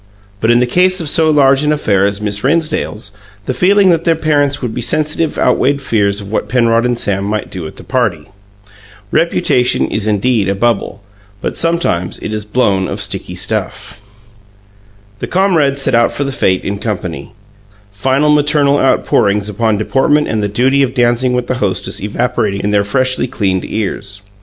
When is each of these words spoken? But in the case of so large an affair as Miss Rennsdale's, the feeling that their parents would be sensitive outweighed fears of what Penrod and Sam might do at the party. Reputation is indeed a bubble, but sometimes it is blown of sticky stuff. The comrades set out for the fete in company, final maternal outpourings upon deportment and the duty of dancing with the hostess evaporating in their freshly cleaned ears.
But 0.39 0.49
in 0.49 0.59
the 0.59 0.65
case 0.65 0.99
of 0.99 1.07
so 1.07 1.29
large 1.29 1.61
an 1.61 1.71
affair 1.71 2.05
as 2.07 2.21
Miss 2.21 2.43
Rennsdale's, 2.43 3.11
the 3.45 3.53
feeling 3.53 3.91
that 3.91 4.03
their 4.03 4.15
parents 4.15 4.59
would 4.59 4.73
be 4.73 4.81
sensitive 4.81 5.37
outweighed 5.37 5.79
fears 5.79 6.19
of 6.19 6.31
what 6.31 6.49
Penrod 6.49 6.87
and 6.87 6.97
Sam 6.97 7.23
might 7.23 7.51
do 7.51 7.67
at 7.67 7.75
the 7.75 7.83
party. 7.83 8.27
Reputation 9.11 9.85
is 9.91 10.07
indeed 10.07 10.49
a 10.49 10.55
bubble, 10.55 11.03
but 11.39 11.55
sometimes 11.55 12.17
it 12.23 12.33
is 12.33 12.45
blown 12.45 12.87
of 12.87 12.99
sticky 12.99 13.35
stuff. 13.35 14.01
The 15.19 15.27
comrades 15.27 15.83
set 15.83 15.93
out 15.93 16.11
for 16.11 16.23
the 16.23 16.31
fete 16.31 16.65
in 16.65 16.79
company, 16.79 17.33
final 17.91 18.31
maternal 18.33 18.79
outpourings 18.79 19.49
upon 19.49 19.77
deportment 19.77 20.27
and 20.27 20.41
the 20.41 20.47
duty 20.49 20.81
of 20.81 20.95
dancing 20.95 21.33
with 21.33 21.45
the 21.45 21.59
hostess 21.59 22.01
evaporating 22.01 22.61
in 22.61 22.71
their 22.71 22.83
freshly 22.83 23.27
cleaned 23.27 23.65
ears. 23.71 24.23